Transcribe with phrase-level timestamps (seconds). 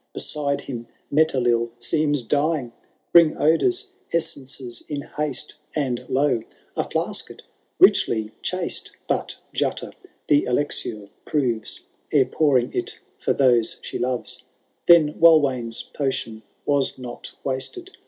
[0.13, 2.69] Beside him Metelill seems dying!
[2.69, 2.73] ^
[3.11, 6.41] Bring odours— essences in haste— And lo!
[6.75, 7.43] a flasket
[7.77, 9.93] richly chased,— But Jutta
[10.25, 14.41] the elixir proves Ere pouring it for those she loves
[14.87, 17.91] Then Walwayn*s potion was not wasted.